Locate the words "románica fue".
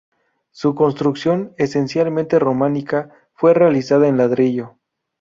2.39-3.53